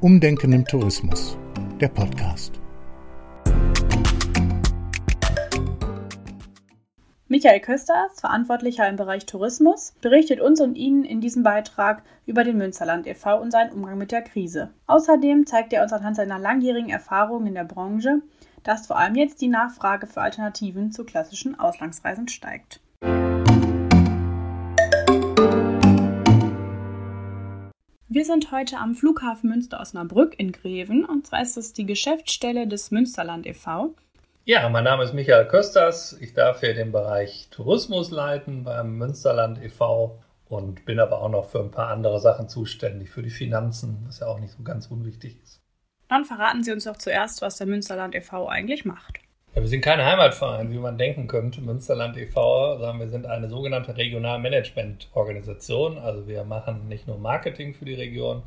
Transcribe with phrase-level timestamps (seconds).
[0.00, 1.36] Umdenken im Tourismus,
[1.80, 2.60] der Podcast.
[7.26, 12.58] Michael Kösters, Verantwortlicher im Bereich Tourismus, berichtet uns und Ihnen in diesem Beitrag über den
[12.58, 13.40] Münsterland e.V.
[13.40, 14.70] und seinen Umgang mit der Krise.
[14.86, 18.22] Außerdem zeigt er uns anhand seiner langjährigen Erfahrung in der Branche,
[18.62, 22.80] dass vor allem jetzt die Nachfrage für Alternativen zu klassischen Auslandsreisen steigt.
[28.18, 32.90] Wir sind heute am Flughafen Münster-Osnabrück in Greven und zwar ist es die Geschäftsstelle des
[32.90, 33.94] Münsterland e.V.
[34.44, 36.18] Ja, mein Name ist Michael Kösters.
[36.20, 40.18] Ich darf hier den Bereich Tourismus leiten beim Münsterland e.V.
[40.48, 44.18] und bin aber auch noch für ein paar andere Sachen zuständig, für die Finanzen, was
[44.18, 45.62] ja auch nicht so ganz unwichtig ist.
[46.08, 48.48] Dann verraten Sie uns doch zuerst, was der Münsterland e.V.
[48.48, 49.20] eigentlich macht.
[49.58, 51.60] Ja, wir sind kein Heimatverein, wie man denken könnte.
[51.60, 55.98] Münsterland e.V., sagen wir, sind eine sogenannte Regionalmanagement-Organisation.
[55.98, 58.44] Also wir machen nicht nur Marketing für die Region,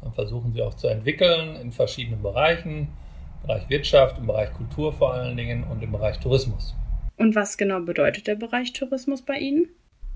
[0.00, 2.88] sondern versuchen sie auch zu entwickeln in verschiedenen Bereichen
[3.42, 6.74] Bereich Wirtschaft, im Bereich Kultur vor allen Dingen und im Bereich Tourismus.
[7.18, 9.68] Und was genau bedeutet der Bereich Tourismus bei Ihnen?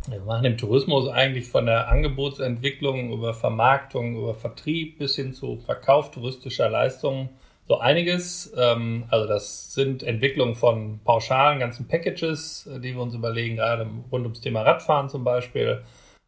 [0.08, 5.58] Wir machen im Tourismus eigentlich von der Angebotsentwicklung über Vermarktung, über Vertrieb bis hin zu
[5.58, 7.28] Verkauf touristischer Leistungen
[7.70, 8.52] so einiges.
[8.56, 13.86] Ähm, also das sind Entwicklungen von pauschalen ganzen Packages, äh, die wir uns überlegen, gerade
[14.10, 15.82] rund ums Thema Radfahren zum Beispiel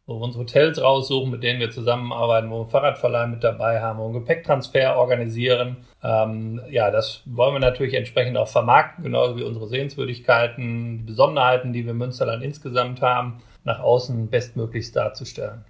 [0.05, 3.99] wo wir uns Hotels raussuchen, mit denen wir zusammenarbeiten, wo wir Fahrradverleih mit dabei haben,
[3.99, 5.77] wo wir einen Gepäcktransfer organisieren.
[6.03, 11.71] Ähm, ja, das wollen wir natürlich entsprechend auch vermarkten, genauso wie unsere Sehenswürdigkeiten, die Besonderheiten,
[11.71, 15.63] die wir im Münsterland insgesamt haben, nach außen bestmöglichst darzustellen.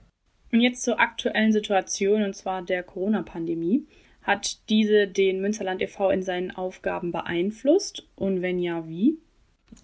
[0.51, 3.85] Und jetzt zur aktuellen Situation, und zwar der Corona-Pandemie.
[4.23, 6.09] Hat diese den Münsterland e.V.
[6.09, 8.07] in seinen Aufgaben beeinflusst?
[8.15, 9.17] Und wenn ja, wie?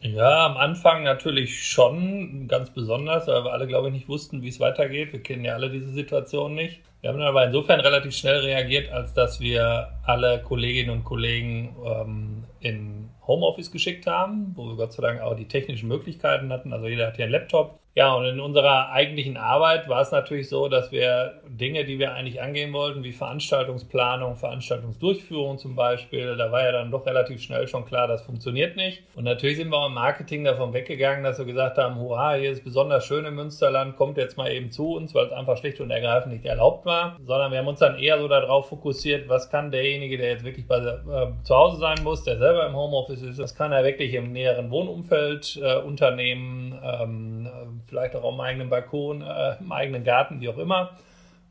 [0.01, 4.49] Ja, am Anfang natürlich schon, ganz besonders, weil wir alle, glaube ich, nicht wussten, wie
[4.49, 5.11] es weitergeht.
[5.13, 6.81] Wir kennen ja alle diese Situation nicht.
[7.01, 12.43] Wir haben aber insofern relativ schnell reagiert, als dass wir alle Kolleginnen und Kollegen ähm,
[12.59, 16.73] in Homeoffice geschickt haben, wo wir Gott sei Dank auch die technischen Möglichkeiten hatten.
[16.73, 17.79] Also jeder hat hier einen Laptop.
[17.99, 22.13] Ja, und in unserer eigentlichen Arbeit war es natürlich so, dass wir Dinge, die wir
[22.13, 27.67] eigentlich angehen wollten, wie Veranstaltungsplanung, Veranstaltungsdurchführung zum Beispiel, da war ja dann doch relativ schnell
[27.67, 29.03] schon klar, das funktioniert nicht.
[29.15, 32.51] Und natürlich sind wir auch im Marketing davon weggegangen, dass wir gesagt haben, hurra, hier
[32.51, 35.81] ist besonders schön im Münsterland, kommt jetzt mal eben zu uns, weil es einfach schlicht
[35.81, 39.49] und ergreifend nicht erlaubt war, sondern wir haben uns dann eher so darauf fokussiert, was
[39.49, 43.23] kann derjenige, der jetzt wirklich bei, äh, zu Hause sein muss, der selber im Homeoffice
[43.23, 47.38] ist, was kann er wirklich im näheren Wohnumfeld äh, unternehmen, ähm,
[47.87, 50.91] vielleicht auch am eigenen Balkon, äh, im eigenen Garten, wie auch immer.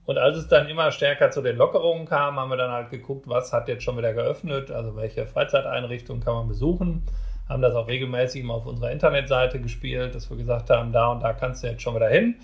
[0.08, 3.28] Und als es dann immer stärker zu den Lockerungen kam, haben wir dann halt geguckt,
[3.28, 7.02] was hat jetzt schon wieder geöffnet, also welche Freizeiteinrichtungen kann man besuchen.
[7.46, 11.22] Haben das auch regelmäßig mal auf unserer Internetseite gespielt, dass wir gesagt haben, da und
[11.22, 12.36] da kannst du jetzt schon wieder hin,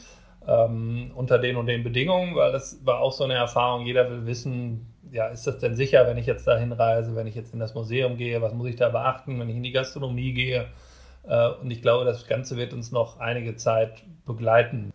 [0.46, 4.26] ähm, unter den und den Bedingungen, weil das war auch so eine Erfahrung, jeder will
[4.26, 7.60] wissen, ja, ist das denn sicher, wenn ich jetzt da hinreise, wenn ich jetzt in
[7.60, 10.66] das Museum gehe, was muss ich da beachten, wenn ich in die Gastronomie gehe,
[11.24, 14.92] und ich glaube, das Ganze wird uns noch einige Zeit begleiten.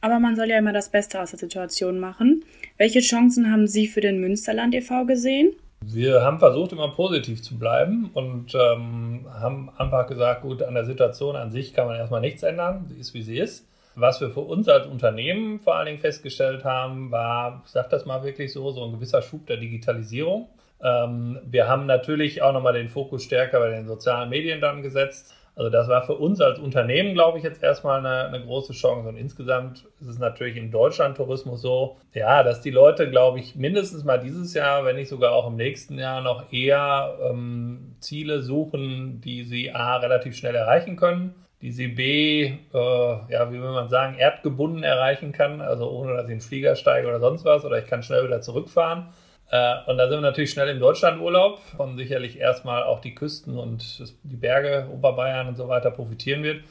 [0.00, 2.44] Aber man soll ja immer das Beste aus der Situation machen.
[2.76, 5.06] Welche Chancen haben Sie für den Münsterland e.V.
[5.06, 5.54] gesehen?
[5.82, 10.84] Wir haben versucht, immer positiv zu bleiben und ähm, haben einfach gesagt, gut, an der
[10.84, 12.86] Situation an sich kann man erstmal nichts ändern.
[12.88, 13.66] Sie ist, wie sie ist.
[13.94, 18.06] Was wir für uns als Unternehmen vor allen Dingen festgestellt haben, war, ich sage das
[18.06, 20.48] mal wirklich so, so ein gewisser Schub der Digitalisierung.
[20.82, 25.34] Ähm, wir haben natürlich auch nochmal den Fokus stärker bei den sozialen Medien dann gesetzt
[25.56, 29.08] also das war für uns als Unternehmen, glaube ich, jetzt erstmal eine, eine, große Chance.
[29.08, 34.02] Und insgesamt ist es natürlich im Deutschland-Tourismus so, ja, dass die Leute, glaube ich, mindestens
[34.02, 39.20] mal dieses Jahr, wenn nicht sogar auch im nächsten Jahr noch eher ähm, Ziele suchen,
[39.20, 43.88] die sie A, relativ schnell erreichen können, die sie B, äh, ja, wie will man
[43.88, 47.64] sagen, erdgebunden erreichen kann, also ohne dass ich in den Flieger steige oder sonst was,
[47.64, 49.06] oder ich kann schnell wieder zurückfahren.
[49.54, 53.56] Äh, und da sind wir natürlich schnell im Deutschlandurlaub, von sicherlich erstmal auch die Küsten
[53.56, 56.64] und die Berge, Oberbayern und so weiter profitieren wird.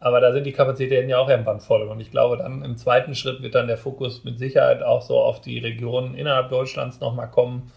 [0.00, 1.82] Aber da sind die Kapazitäten ja auch irgendwann voll.
[1.82, 5.20] Und ich glaube, dann im zweiten Schritt wird dann der Fokus mit Sicherheit auch so
[5.20, 7.70] auf die Regionen innerhalb Deutschlands nochmal kommen.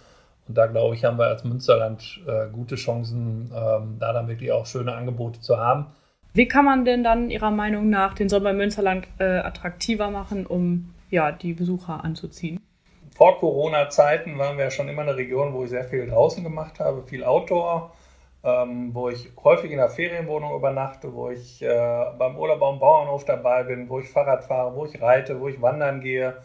[0.48, 4.52] Und da glaube ich, haben wir als Münsterland äh, gute Chancen, ähm, da dann wirklich
[4.52, 5.86] auch schöne Angebote zu haben.
[6.34, 10.48] Wie kann man denn dann Ihrer Meinung nach den Sommer im Münsterland äh, attraktiver machen,
[10.48, 12.60] um ja, die Besucher anzuziehen?
[13.18, 17.02] Vor Corona-Zeiten waren wir schon immer eine Region, wo ich sehr viel draußen gemacht habe,
[17.02, 17.92] viel Outdoor,
[18.44, 23.26] ähm, wo ich häufig in der Ferienwohnung übernachte, wo ich äh, beim Urlaub am Bauernhof
[23.26, 26.36] dabei bin, wo ich Fahrrad fahre, wo ich reite, wo ich wandern gehe.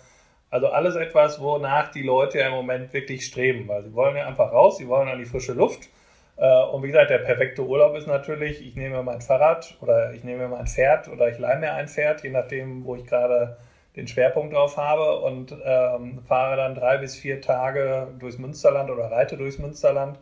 [0.49, 4.27] Also alles etwas, wonach die Leute ja im Moment wirklich streben, weil sie wollen ja
[4.27, 5.91] einfach raus, sie wollen an die frische Luft.
[6.39, 10.25] Äh, und wie gesagt, der perfekte Urlaub ist natürlich, ich nehme mein Fahrrad oder ich
[10.25, 13.59] nehme mein Pferd oder ich leihe mir ein Pferd, je nachdem, wo ich gerade
[13.97, 19.11] den Schwerpunkt drauf habe und ähm, fahre dann drei bis vier Tage durchs Münsterland oder
[19.11, 20.19] reite durchs Münsterland,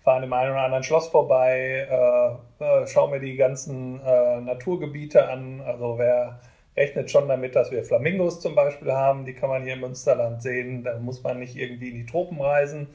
[0.00, 4.40] fahre an dem einen oder anderen Schloss vorbei, äh, äh, schaue mir die ganzen äh,
[4.40, 5.62] Naturgebiete an.
[5.62, 6.40] Also wer
[6.76, 10.42] rechnet schon damit, dass wir Flamingos zum Beispiel haben, die kann man hier im Münsterland
[10.42, 12.88] sehen, da muss man nicht irgendwie in die Tropen reisen.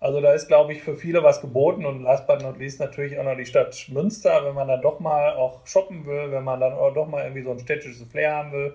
[0.00, 3.18] Also da ist, glaube ich, für viele was geboten und last but not least natürlich
[3.18, 6.60] auch noch die Stadt Münster, wenn man dann doch mal auch shoppen will, wenn man
[6.60, 8.74] dann doch mal irgendwie so ein städtisches Flair haben will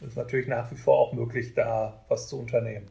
[0.00, 2.86] ist natürlich nach wie vor auch möglich, da was zu unternehmen.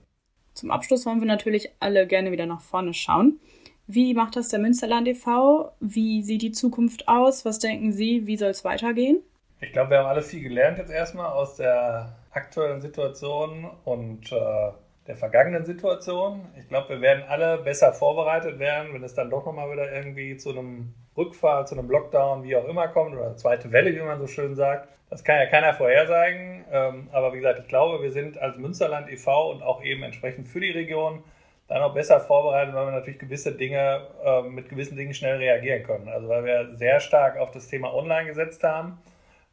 [0.54, 3.40] Zum Abschluss wollen wir natürlich alle gerne wieder nach vorne schauen.
[3.86, 5.72] Wie macht das der Münsterland e.V.?
[5.80, 7.46] Wie sieht die Zukunft aus?
[7.46, 8.28] Was denken Sie?
[8.28, 9.22] Wie soll es weitergehen?
[9.62, 14.72] Ich glaube, wir haben alle viel gelernt jetzt erstmal aus der aktuellen Situation und äh,
[15.08, 16.46] der vergangenen Situation.
[16.60, 20.36] Ich glaube, wir werden alle besser vorbereitet werden, wenn es dann doch nochmal wieder irgendwie
[20.36, 24.20] zu einem Rückfall, zu einem Lockdown, wie auch immer kommt, oder zweite Welle, wie man
[24.20, 24.90] so schön sagt.
[25.10, 26.66] Das kann ja keiner vorhersagen.
[26.72, 29.52] Ähm, aber wie gesagt, ich glaube, wir sind als Münsterland e.V.
[29.52, 31.24] und auch eben entsprechend für die Region
[31.68, 35.84] dann auch besser vorbereitet, weil wir natürlich gewisse Dinge ähm, mit gewissen Dingen schnell reagieren
[35.84, 36.08] können.
[36.08, 39.00] Also weil wir sehr stark auf das Thema Online gesetzt haben.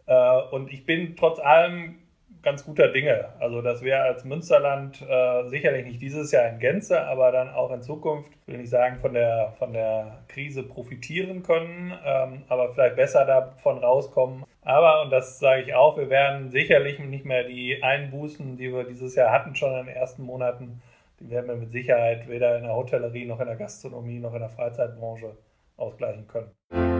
[0.06, 1.98] Äh, und ich bin trotz allem
[2.44, 3.30] ganz guter Dinge.
[3.40, 7.72] Also, dass wir als Münsterland äh, sicherlich nicht dieses Jahr in Gänze, aber dann auch
[7.72, 12.96] in Zukunft, will ich sagen, von der, von der Krise profitieren können, ähm, aber vielleicht
[12.96, 14.44] besser davon rauskommen.
[14.62, 18.84] Aber, und das sage ich auch, wir werden sicherlich nicht mehr die Einbußen, die wir
[18.84, 20.82] dieses Jahr hatten, schon in den ersten Monaten,
[21.20, 24.40] die werden wir mit Sicherheit weder in der Hotellerie noch in der Gastronomie noch in
[24.40, 25.36] der Freizeitbranche
[25.76, 26.93] ausgleichen können.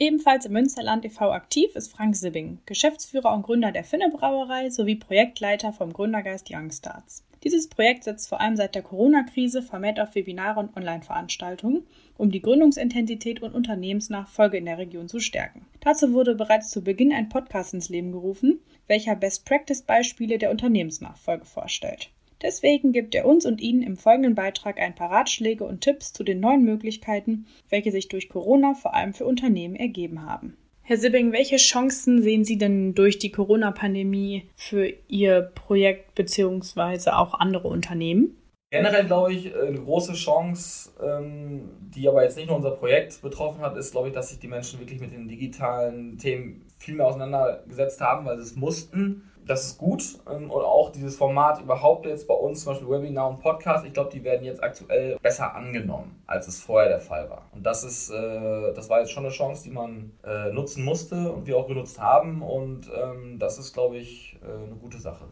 [0.00, 1.32] Ebenfalls im Münsterland e.V.
[1.32, 7.24] aktiv ist Frank Sibbing, Geschäftsführer und Gründer der Finne Brauerei sowie Projektleiter vom Gründergeist Youngstarts.
[7.42, 11.84] Dieses Projekt setzt vor allem seit der Corona-Krise vermehrt auf Webinare und Online-Veranstaltungen,
[12.16, 15.66] um die Gründungsintensität und Unternehmensnachfolge in der Region zu stärken.
[15.80, 22.10] Dazu wurde bereits zu Beginn ein Podcast ins Leben gerufen, welcher Best-Practice-Beispiele der Unternehmensnachfolge vorstellt.
[22.42, 26.22] Deswegen gibt er uns und Ihnen im folgenden Beitrag ein paar Ratschläge und Tipps zu
[26.22, 30.56] den neuen Möglichkeiten, welche sich durch Corona vor allem für Unternehmen ergeben haben.
[30.82, 37.10] Herr Sibbing, welche Chancen sehen Sie denn durch die Corona-Pandemie für Ihr Projekt bzw.
[37.10, 38.38] auch andere Unternehmen?
[38.70, 43.60] Generell glaube ich, eine große Chance, ähm, die aber jetzt nicht nur unser Projekt betroffen
[43.62, 47.06] hat, ist, glaube ich, dass sich die Menschen wirklich mit den digitalen Themen viel mehr
[47.06, 50.02] auseinandergesetzt haben, weil sie es mussten das ist gut.
[50.30, 53.92] Ähm, und auch dieses Format überhaupt jetzt bei uns, zum Beispiel Webinar und Podcast, ich
[53.92, 57.48] glaube, die werden jetzt aktuell besser angenommen, als es vorher der Fall war.
[57.52, 61.32] Und das ist, äh, das war jetzt schon eine Chance, die man äh, nutzen musste
[61.32, 62.42] und wir auch genutzt haben.
[62.42, 65.24] Und ähm, das ist, glaube ich, äh, eine gute Sache.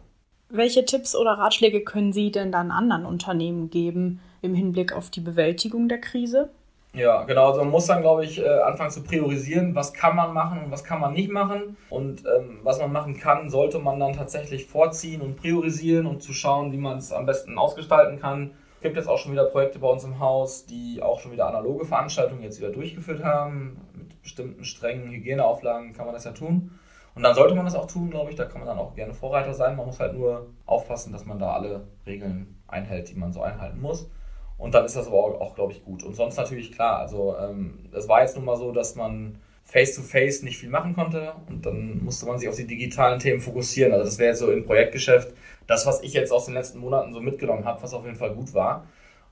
[0.49, 5.21] Welche Tipps oder Ratschläge können Sie denn dann anderen Unternehmen geben im Hinblick auf die
[5.21, 6.51] Bewältigung der Krise?
[6.97, 7.49] Ja, genau.
[7.49, 10.71] Also man muss dann, glaube ich, äh, anfangen zu priorisieren, was kann man machen und
[10.71, 11.77] was kann man nicht machen.
[11.91, 16.33] Und ähm, was man machen kann, sollte man dann tatsächlich vorziehen und priorisieren und zu
[16.33, 18.53] schauen, wie man es am besten ausgestalten kann.
[18.77, 21.47] Es gibt jetzt auch schon wieder Projekte bei uns im Haus, die auch schon wieder
[21.47, 23.79] analoge Veranstaltungen jetzt wieder durchgeführt haben.
[23.93, 26.71] Mit bestimmten strengen Hygieneauflagen kann man das ja tun.
[27.15, 28.37] Und dann sollte man das auch tun, glaube ich.
[28.37, 29.77] Da kann man dann auch gerne Vorreiter sein.
[29.77, 33.81] Man muss halt nur aufpassen, dass man da alle Regeln einhält, die man so einhalten
[33.81, 34.11] muss.
[34.59, 36.03] Und dann ist das aber auch, auch glaube ich, gut.
[36.03, 40.41] Und sonst natürlich klar, also ähm, es war jetzt nun mal so, dass man face-to-face
[40.41, 43.93] -face nicht viel machen konnte und dann musste man sich auf die digitalen Themen fokussieren.
[43.93, 45.35] Also das wäre jetzt so im Projektgeschäft
[45.67, 48.33] das, was ich jetzt aus den letzten Monaten so mitgenommen habe, was auf jeden Fall
[48.35, 48.87] gut war.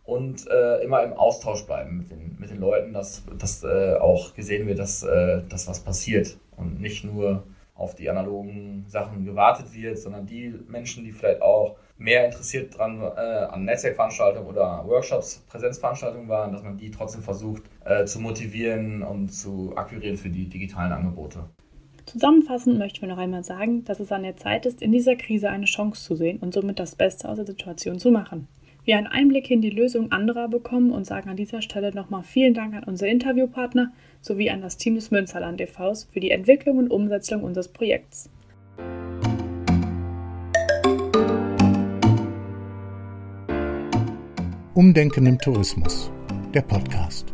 [0.04, 4.34] Und äh, immer im Austausch bleiben mit den, mit den Leuten, dass, dass äh, auch
[4.34, 9.72] gesehen wird, dass, äh, dass was passiert und nicht nur auf die analogen Sachen gewartet
[9.72, 15.44] wird, sondern die Menschen, die vielleicht auch mehr interessiert dran äh, an Netzwerkveranstaltungen oder Workshops,
[15.48, 20.48] Präsenzveranstaltungen waren, dass man die trotzdem versucht äh, zu motivieren und zu akquirieren für die
[20.48, 21.44] digitalen Angebote.
[22.06, 25.48] Zusammenfassend möchten wir noch einmal sagen, dass es an der Zeit ist, in dieser Krise
[25.48, 28.46] eine Chance zu sehen und somit das Beste aus der Situation zu machen.
[28.84, 32.52] Wir einen Einblick in die Lösung anderer bekommen und sagen an dieser Stelle nochmal vielen
[32.52, 36.90] Dank an unsere Interviewpartner sowie an das Team des Münsterland e.V.s für die Entwicklung und
[36.90, 38.28] Umsetzung unseres Projekts.
[44.74, 46.10] Umdenken im Tourismus,
[46.52, 47.33] der Podcast.